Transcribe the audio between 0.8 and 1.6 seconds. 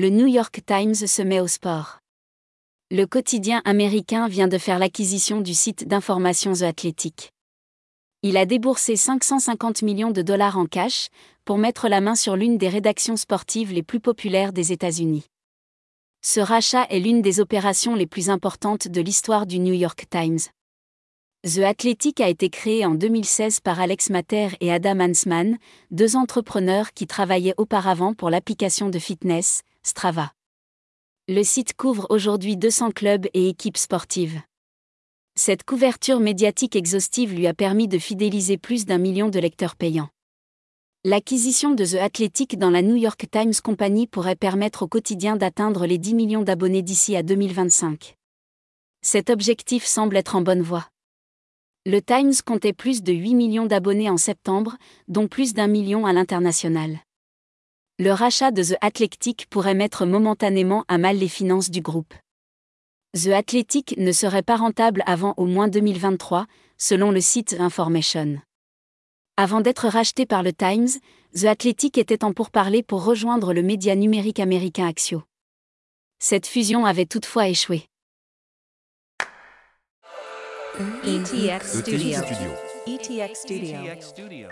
se met au